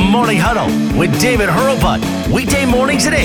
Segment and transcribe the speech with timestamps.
[0.00, 2.00] The Morning Huddle with David Hurlbut.
[2.32, 3.20] Weekday mornings at 8.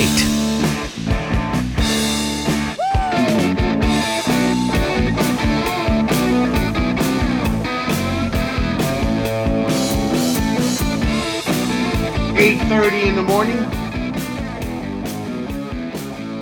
[12.38, 13.56] Eight thirty in the morning,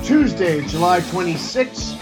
[0.03, 1.97] Tuesday, July twenty sixth.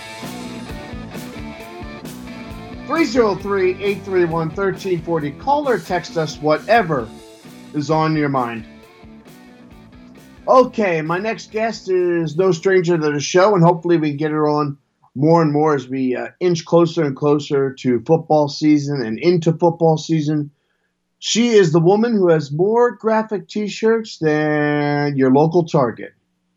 [2.86, 5.38] 303-831-1340.
[5.38, 7.06] Call or text us whatever
[7.74, 8.66] is on your mind.
[10.48, 14.30] Okay, my next guest is no stranger to the show, and hopefully we can get
[14.32, 14.76] her on
[15.14, 19.52] more and more as we uh, inch closer and closer to football season and into
[19.52, 20.50] football season.
[21.18, 26.12] She is the woman who has more graphic T-shirts than your local Target.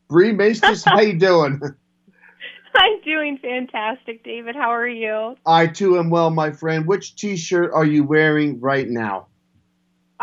[0.10, 1.62] Bri Maestas, how you doing?
[2.76, 4.56] I'm doing fantastic, David.
[4.56, 5.36] How are you?
[5.46, 6.88] I too am well, my friend.
[6.88, 9.28] Which T-shirt are you wearing right now?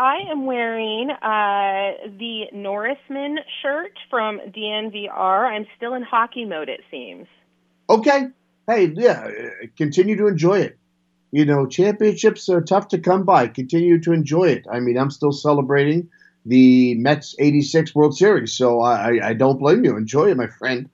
[0.03, 5.47] I am wearing uh, the Norrisman shirt from DNVR.
[5.47, 7.25] I'm still in hockey mode, it seems.
[7.89, 8.27] Okay.
[8.67, 9.29] Hey, yeah,
[9.77, 10.77] continue to enjoy it.
[11.31, 13.47] You know, championships are tough to come by.
[13.47, 14.65] Continue to enjoy it.
[14.69, 16.09] I mean, I'm still celebrating
[16.45, 19.95] the Mets 86 World Series, so I, I don't blame you.
[19.95, 20.89] Enjoy it, my friend.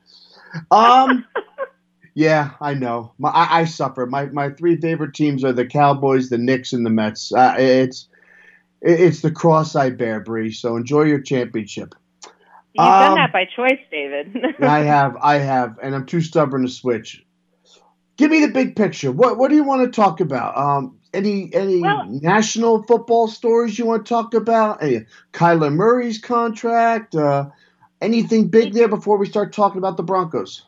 [0.69, 1.25] Um,
[2.13, 3.13] yeah, I know.
[3.17, 4.05] My, I, I, suffer.
[4.05, 7.33] My my three favorite teams are the Cowboys, the Knicks, and the Mets.
[7.33, 8.07] Uh, it's
[8.81, 10.51] it's the cross I bear, Bri.
[10.51, 11.95] So enjoy your championship.
[12.73, 14.37] You've um, done that by choice, David.
[14.61, 17.25] I have, I have, and I'm too stubborn to switch.
[18.17, 19.11] Give me the big picture.
[19.11, 20.57] What what do you want to talk about?
[20.57, 24.83] Um, any any well, national football stories you want to talk about?
[24.83, 27.15] Any, Kyler Murray's contract?
[27.15, 27.49] Uh,
[28.01, 30.63] anything big there before we start talking about the Broncos?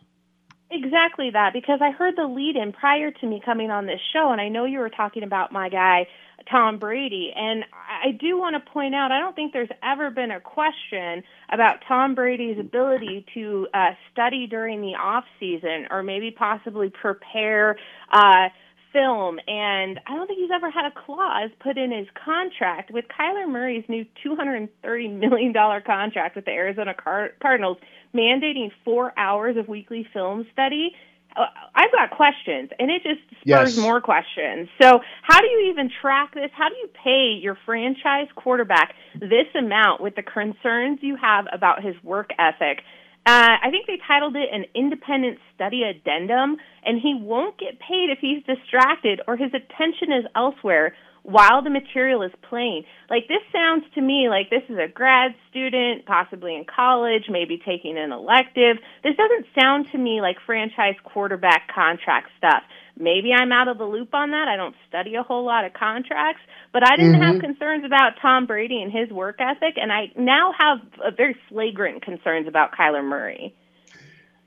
[0.72, 4.32] Exactly that, because I heard the lead in prior to me coming on this show,
[4.32, 6.08] and I know you were talking about my guy
[6.50, 7.32] Tom Brady.
[7.36, 11.24] And I do want to point out, I don't think there's ever been a question
[11.52, 17.78] about Tom Brady's ability to uh, study during the off season or maybe possibly prepare
[18.12, 18.50] uh,
[18.94, 19.40] film.
[19.48, 23.50] And I don't think he's ever had a clause put in his contract with Kyler
[23.50, 24.70] Murray's new $230
[25.20, 27.78] million contract with the Arizona Car- Cardinals,
[28.14, 30.94] mandating four hours of weekly film study
[31.36, 33.78] I've got questions, and it just spurs yes.
[33.78, 34.70] more questions.
[34.82, 36.52] So, how do you even track this?
[36.54, 41.84] How do you pay your franchise quarterback this amount with the concerns you have about
[41.84, 42.84] his work ethic?
[43.26, 48.10] Uh, I think they titled it an independent study addendum, and he won't get paid
[48.10, 52.84] if he's distracted or his attention is elsewhere while the material is playing.
[53.10, 57.62] Like this sounds to me like this is a grad student, possibly in college, maybe
[57.64, 58.78] taking an elective.
[59.04, 62.64] This doesn't sound to me like franchise quarterback contract stuff.
[62.98, 64.48] Maybe I'm out of the loop on that.
[64.48, 66.42] I don't study a whole lot of contracts,
[66.74, 67.34] but I didn't mm-hmm.
[67.34, 71.36] have concerns about Tom Brady and his work ethic, and I now have a very
[71.50, 73.56] flagrant concerns about Kyler Murray.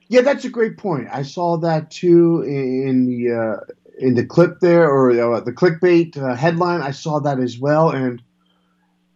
[0.08, 1.08] Yeah, that's a great point.
[1.10, 6.34] I saw that too in the uh, in the clip there or the clickbait uh,
[6.34, 6.80] headline.
[6.80, 8.22] I saw that as well, and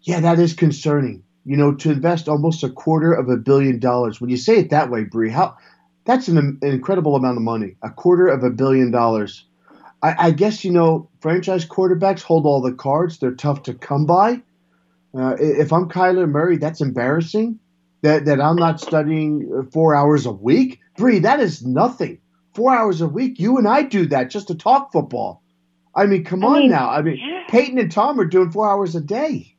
[0.03, 1.23] yeah, that is concerning.
[1.45, 4.21] You know, to invest almost a quarter of a billion dollars.
[4.21, 5.57] When you say it that way, Bri, how
[6.05, 7.77] that's an, an incredible amount of money.
[7.83, 9.45] A quarter of a billion dollars.
[10.03, 13.19] I, I, guess you know franchise quarterbacks hold all the cards.
[13.19, 14.43] They're tough to come by.
[15.19, 17.59] Uh, if I'm Kyler Murray, that's embarrassing.
[18.03, 21.19] That that I'm not studying four hours a week, Bri.
[21.19, 22.19] That is nothing
[22.59, 23.39] four hours a week.
[23.39, 25.45] You and I do that just to talk football.
[25.95, 26.91] I mean, come I on mean, now.
[26.91, 27.19] I mean.
[27.49, 29.55] Peyton and Tom are doing four hours a day.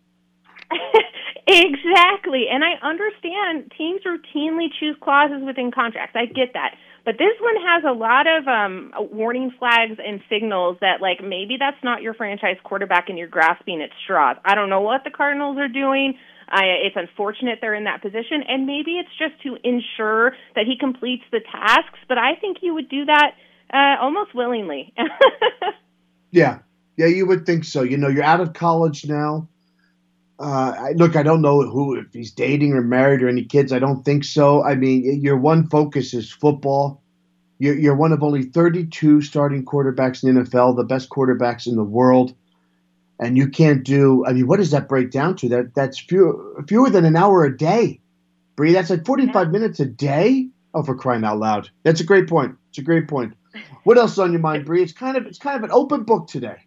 [1.48, 2.48] exactly.
[2.52, 6.14] And I understand teams routinely choose clauses within contracts.
[6.16, 6.76] I get that.
[7.06, 11.56] But this one has a lot of um, warning flags and signals that, like, maybe
[11.58, 14.36] that's not your franchise quarterback and you're grasping at straws.
[14.44, 16.16] I don't know what the Cardinals are doing.
[16.50, 20.78] I, it's unfortunate they're in that position, and maybe it's just to ensure that he
[20.80, 22.00] completes the tasks.
[22.08, 23.32] But I think you would do that
[23.74, 24.94] uh, almost willingly.
[26.32, 26.60] yeah,
[26.98, 27.84] yeah, you would think so.
[27.84, 29.48] You know, you're out of college now.
[30.40, 33.74] Uh, I, look, I don't know who if he's dating or married or any kids.
[33.74, 34.64] I don't think so.
[34.64, 37.04] I mean, your one focus is football.
[37.58, 41.76] You're, you're one of only 32 starting quarterbacks in the NFL, the best quarterbacks in
[41.76, 42.34] the world
[43.20, 44.26] and you can't do.
[44.26, 45.50] I mean, what does that break down to?
[45.50, 48.00] That that's fewer fewer than an hour a day.
[48.56, 49.52] Bri, that's like forty five yeah.
[49.52, 50.50] minutes a day.
[50.74, 51.70] Oh, for crying out loud!
[51.84, 52.56] That's a great point.
[52.70, 53.34] It's a great point.
[53.84, 54.84] What else is on your mind, Bri?
[54.84, 56.58] It's kind of it's kind of an open book today.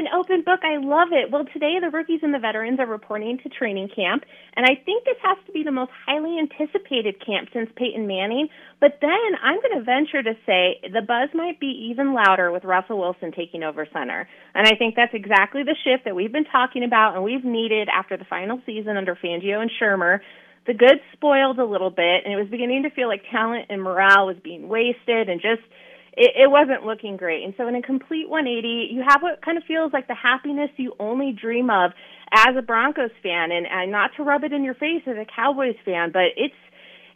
[0.00, 0.60] An open book.
[0.64, 1.30] I love it.
[1.30, 4.24] Well, today the rookies and the veterans are reporting to training camp,
[4.56, 8.48] and I think this has to be the most highly anticipated camp since Peyton Manning.
[8.80, 12.64] But then I'm going to venture to say the buzz might be even louder with
[12.64, 14.26] Russell Wilson taking over center.
[14.54, 17.90] And I think that's exactly the shift that we've been talking about and we've needed
[17.92, 20.20] after the final season under Fangio and Shurmur.
[20.66, 23.82] The good spoiled a little bit, and it was beginning to feel like talent and
[23.82, 25.60] morale was being wasted and just–
[26.16, 27.44] it, it wasn't looking great.
[27.44, 30.70] And so, in a complete 180, you have what kind of feels like the happiness
[30.76, 31.92] you only dream of
[32.32, 35.26] as a Broncos fan, and, and not to rub it in your face as a
[35.26, 36.54] Cowboys fan, but it's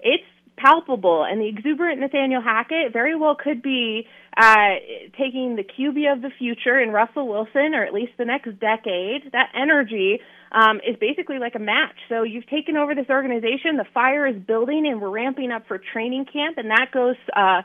[0.01, 0.25] it's
[0.57, 1.25] palpable.
[1.29, 4.07] And the exuberant Nathaniel Hackett very well could be
[4.37, 4.79] uh,
[5.19, 9.33] taking the QB of the future in Russell Wilson, or at least the next decade.
[9.33, 10.21] That energy
[10.53, 11.97] um, is basically like a match.
[12.09, 13.77] So you've taken over this organization.
[13.77, 17.17] The fire is building, and we're ramping up for training camp, and that goes.
[17.35, 17.63] Uh,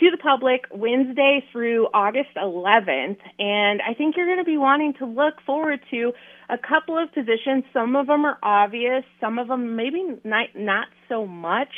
[0.00, 3.18] to the public Wednesday through August 11th.
[3.38, 6.12] And I think you're going to be wanting to look forward to
[6.48, 7.64] a couple of positions.
[7.72, 11.72] Some of them are obvious, some of them maybe not, not so much.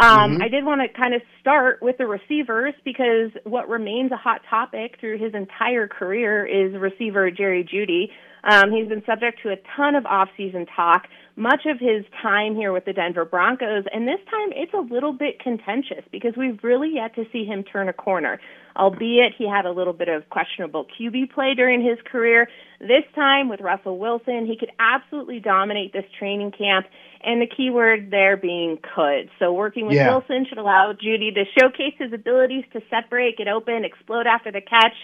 [0.00, 0.42] Um, mm-hmm.
[0.42, 4.42] I did want to kind of start with the receivers because what remains a hot
[4.48, 8.10] topic through his entire career is receiver Jerry Jeudy.
[8.44, 11.06] Um, he's been subject to a ton of off-season talk,
[11.38, 15.12] much of his time here with the Denver Broncos, and this time it's a little
[15.12, 18.40] bit contentious because we've really yet to see him turn a corner.
[18.76, 22.48] Albeit he had a little bit of questionable QB play during his career,
[22.80, 26.86] this time with Russell Wilson, he could absolutely dominate this training camp,
[27.22, 29.30] and the key word there being could.
[29.38, 30.10] So working with yeah.
[30.10, 34.60] Wilson should allow Jeudy to showcase his abilities to separate, get open, explode after the
[34.60, 34.94] catch.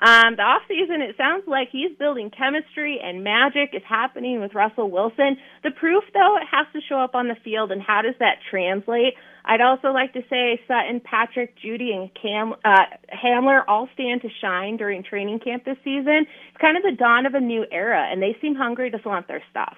[0.00, 4.54] Um, the off season, it sounds like he's building chemistry and magic is happening with
[4.54, 5.36] Russell Wilson.
[5.62, 8.38] The proof, though, it has to show up on the field, and how does that
[8.50, 9.14] translate?
[9.44, 14.28] I'd also like to say Sutton, Patrick, Jeudy, and Cam, uh, Hamler all stand to
[14.40, 16.26] shine during training camp this season.
[16.48, 19.28] It's kind of the dawn of a new era, and they seem hungry to flaunt
[19.28, 19.76] their stuff.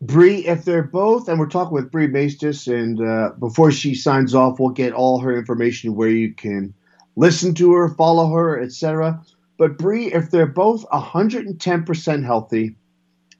[0.00, 4.34] Bri, if they're both, and we're talking with Bri Maestas, and uh, before she signs
[4.34, 6.72] off, we'll get all her information where you can
[7.16, 9.22] listen to her, follow her, etc.
[9.58, 12.76] But Bri, if they're both 110% healthy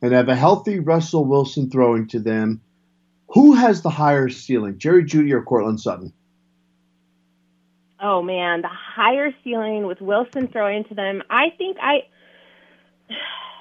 [0.02, 2.60] and have a healthy Russell Wilson throwing to them,
[3.28, 6.12] who has the higher ceiling, Jerry Jeudy or Courtland Sutton?
[8.02, 11.22] Oh man, the higher ceiling with Wilson throwing to them.
[11.30, 12.06] I think I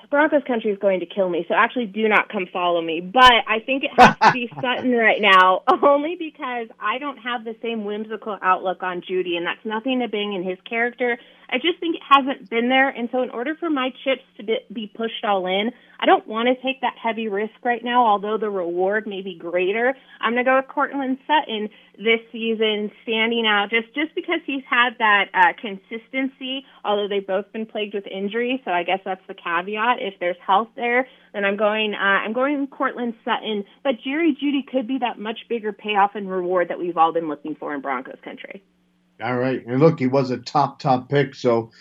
[0.10, 3.00] Broncos country is going to kill me, so actually do not come follow me.
[3.00, 7.44] But I think it has to be Sutton right now, only because I don't have
[7.44, 11.20] the same whimsical outlook on Jeudy, and that's nothing to bang in his character.
[11.52, 14.44] I just think it hasn't been there, and so in order for my chips to
[14.72, 18.38] be pushed all in, I don't want to take that heavy risk right now, although
[18.38, 19.96] the reward may be greater.
[20.22, 24.64] I'm going to go with Courtland Sutton this season, standing out just just because he's
[24.70, 26.66] had that uh, consistency.
[26.86, 29.98] Although they've both been plagued with injury, so I guess that's the caveat.
[30.00, 33.66] If there's health there, then I'm going uh, I'm going Courtland Sutton.
[33.84, 37.28] But Jerry Jeudy could be that much bigger payoff and reward that we've all been
[37.28, 38.64] looking for in Broncos country.
[39.22, 41.72] All right, and look, he was a top top pick, so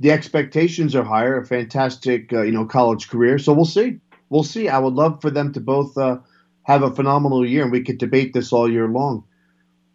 [0.00, 1.40] the expectations are higher.
[1.40, 3.38] A fantastic, uh, you know, college career.
[3.38, 4.00] So we'll see.
[4.30, 4.68] We'll see.
[4.68, 6.18] I would love for them to both uh,
[6.64, 9.24] have a phenomenal year, and we could debate this all year long.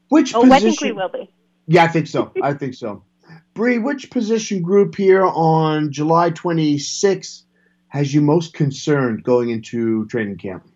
[0.10, 0.54] Which oh, position?
[0.54, 1.32] I think we will be.
[1.68, 2.32] Yeah, I think so.
[2.42, 3.04] I think so.
[3.54, 7.44] Bri, which position group here on July 26th
[7.88, 10.68] has you most concerned going into training camp?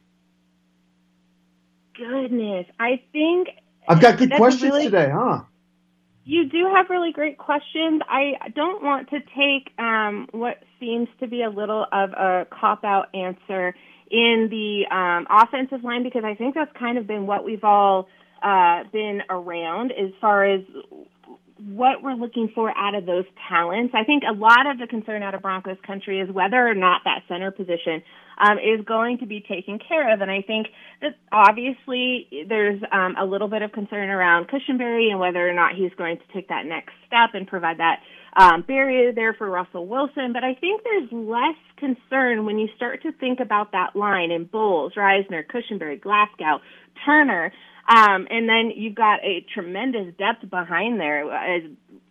[1.96, 3.50] Goodness, I think
[3.88, 5.42] I've got good questions really, today, huh?
[6.28, 8.02] You do have really great questions.
[8.10, 12.84] I don't want to take um, what seems to be a little of a cop
[12.84, 13.74] out answer
[14.12, 18.10] in the um, offensive line because I think that's kind of been what we've all
[18.44, 20.64] uh, been around as far as
[21.60, 23.94] what we're looking for out of those talents.
[23.96, 27.04] I think a lot of the concern out of Broncos country is whether or not
[27.06, 28.04] that center position
[28.38, 30.22] um, is going to be taken care of.
[30.22, 30.68] And I think
[31.02, 35.76] that obviously there's um, a little bit of concern around Cushenberry and whether or not
[35.76, 38.00] he's going to take that next step and provide that
[38.36, 40.34] um, barrier there for Russell Wilson.
[40.34, 44.46] But I think there's less concern when you start to think about that line in
[44.46, 46.62] Bolles, Risner, Cushenberry, Glasgow,
[47.06, 47.52] Turner.
[47.90, 51.64] Um, and then you've got a tremendous depth behind there as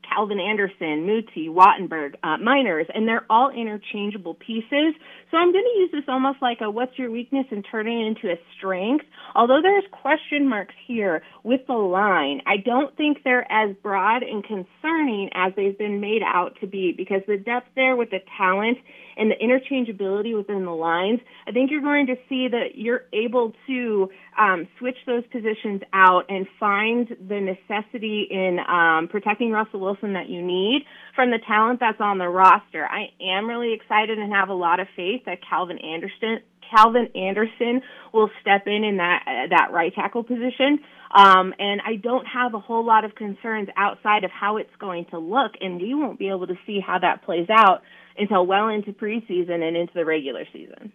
[0.08, 4.94] Calvin Anderson, Muti, Wattenberg, uh, Meinerz, and they're all interchangeable pieces.
[5.30, 8.06] So I'm going to use this almost like a what's your weakness and turning it
[8.08, 9.04] into a strength.
[9.34, 14.44] Although there's question marks here with the line, I don't think they're as broad and
[14.44, 18.78] concerning as they've been made out to be because the depth there with the talent
[19.16, 23.52] and the interchangeability within the lines, I think you're going to see that you're able
[23.66, 30.12] to um, switch those positions out and find the necessity in um, protecting Russell Wilson
[30.12, 30.82] that you need
[31.14, 32.87] from the talent that's on the roster.
[32.87, 37.82] I am really excited and have a lot of faith that Calvin Anderson Calvin Anderson
[38.12, 40.80] will step in in that uh, that right tackle position.
[41.14, 45.06] Um, and I don't have a whole lot of concerns outside of how it's going
[45.06, 47.82] to look, and we won't be able to see how that plays out
[48.18, 50.92] until well into preseason and into the regular season.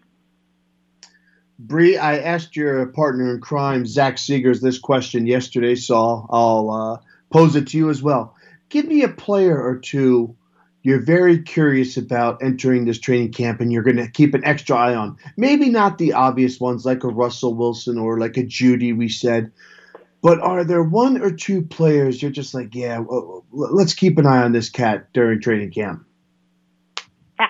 [1.58, 6.96] Bri, I asked your partner in crime, Zach Seegers, this question yesterday, so I'll uh,
[7.30, 8.34] pose it to you as well.
[8.68, 10.36] Give me a player or two
[10.82, 14.76] you're very curious about entering this training camp and you're going to keep an extra
[14.76, 15.16] eye on.
[15.36, 19.52] Maybe not the obvious ones like a Russell Wilson or like a Jeudy, we said,
[20.22, 23.02] but are there one or two players you're just like, yeah,
[23.52, 26.04] let's keep an eye on this cat during training camp?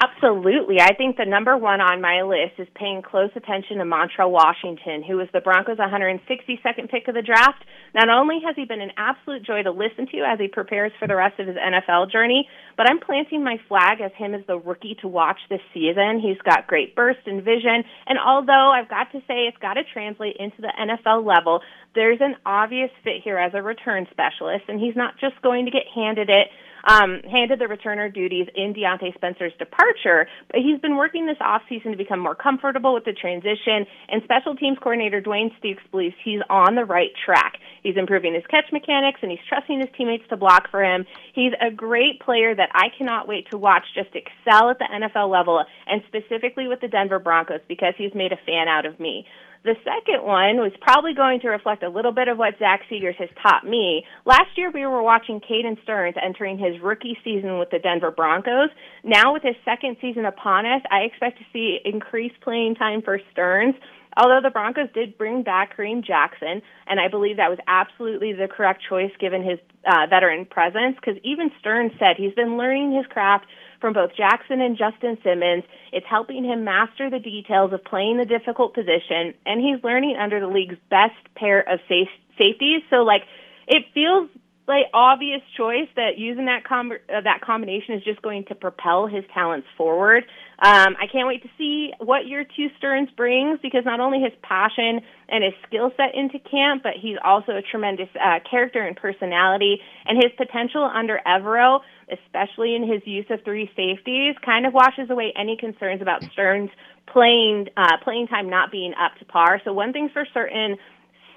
[0.00, 0.80] Absolutely.
[0.80, 5.02] I think the number one on my list is paying close attention to Montrell Washington,
[5.02, 7.60] who was the Broncos' 162nd pick of the draft.
[7.94, 11.06] Not only has he been an absolute joy to listen to as he prepares for
[11.06, 14.56] the rest of his NFL journey, but I'm planting my flag as him as the
[14.56, 16.20] rookie to watch this season.
[16.22, 19.82] He's got great burst and vision, and although I've got to say it's got to
[19.92, 21.60] translate into the NFL level,
[21.94, 25.70] there's an obvious fit here as a return specialist, and he's not just going to
[25.70, 26.48] get handed it
[26.84, 31.90] um, handed the returner duties in Diontae Spencer's departure, but he's been working this offseason
[31.92, 36.40] to become more comfortable with the transition, and special teams coordinator Dwayne Stukes believes he's
[36.50, 37.54] on the right track.
[37.82, 41.06] He's improving his catch mechanics, and he's trusting his teammates to block for him.
[41.34, 45.30] He's a great player that I cannot wait to watch just excel at the NFL
[45.30, 49.26] level, and specifically with the Denver Broncos, because he's made a fan out of me.
[49.64, 53.14] The second one was probably going to reflect a little bit of what Zach Seegers
[53.16, 54.04] has taught me.
[54.24, 58.70] Last year, we were watching Caden Sterns entering his rookie season with the Denver Broncos.
[59.04, 63.20] Now, with his second season upon us, I expect to see increased playing time for
[63.30, 63.76] Sterns.
[64.16, 68.48] Although the Broncos did bring back Kareem Jackson, and I believe that was absolutely the
[68.48, 73.06] correct choice given his uh, veteran presence, because even Sterns said he's been learning his
[73.06, 73.46] craft
[73.82, 75.64] from both Jackson and Justin Simmons.
[75.92, 80.40] It's helping him master the details of playing the difficult position, and he's learning under
[80.40, 82.08] the league's best pair of safe-
[82.38, 82.80] safeties.
[82.88, 83.24] So, like,
[83.66, 84.30] it feels
[84.66, 89.06] like obvious choice that using that com- uh, that combination is just going to propel
[89.06, 90.24] his talents forward.
[90.62, 94.32] Um, I can't wait to see what year two Sterns brings because not only his
[94.42, 98.96] passion and his skill set into camp, but he's also a tremendous uh, character and
[98.96, 101.80] personality, and his potential under Evero,
[102.12, 106.70] especially in his use of three safeties, kind of washes away any concerns about Sterns
[107.12, 109.60] playing uh, playing time not being up to par.
[109.64, 110.76] So one thing's for certain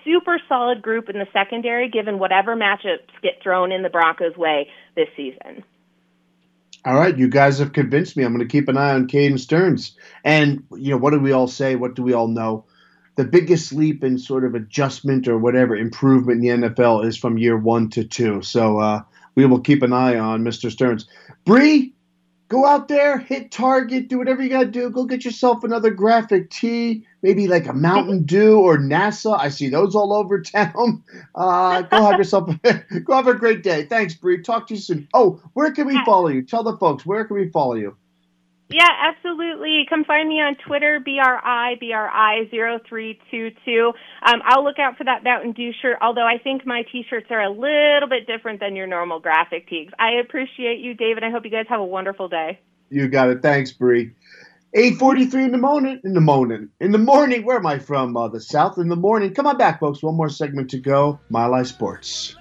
[0.03, 4.67] super solid group in the secondary, given whatever matchups get thrown in the Broncos' way
[4.95, 5.63] this season.
[6.85, 8.23] All right, you guys have convinced me.
[8.23, 9.97] I'm going to keep an eye on Caden Sterns.
[10.23, 11.75] And, you know, what do we all say?
[11.75, 12.65] What do we all know?
[13.15, 17.39] The biggest leap in sort of adjustment or whatever improvement in the NFL is from
[17.39, 18.43] year one to two.
[18.43, 19.01] So uh,
[19.33, 20.71] we will keep an eye on Mr.
[20.71, 21.07] Sterns.
[21.43, 21.91] Bri,
[22.47, 24.89] go out there, hit target, do whatever you got to do.
[24.89, 29.37] Go get yourself another graphic tee, maybe like a Mountain Dew or NASA.
[29.37, 31.03] I see those all over town.
[31.35, 32.49] Uh, go have yourself,
[33.03, 33.85] go have a great day.
[33.85, 34.41] Thanks, Bri.
[34.41, 35.07] Talk to you soon.
[35.13, 36.43] Oh, where can we follow you?
[36.43, 37.97] Tell the folks where can we follow you.
[38.67, 39.85] Yeah, absolutely.
[39.87, 43.87] Come find me on Twitter, BRI, BRI0322.
[43.87, 43.93] Um,
[44.43, 47.43] I'll look out for that Mountain Dew shirt, although I think my t shirts are
[47.43, 49.91] a little bit different than your normal graphic tees.
[49.99, 51.23] I appreciate you, David.
[51.23, 52.59] I hope you guys have a wonderful day.
[52.89, 53.43] You got it.
[53.43, 54.13] Thanks, Bri.
[54.75, 58.17] 8.43 in the morning, in the morning, in the morning, where am I from?
[58.17, 59.33] Uh, the South in the morning.
[59.33, 60.03] Come on back, folks.
[60.03, 61.17] One more segment to go.
[61.29, 62.35] Mile High Sports.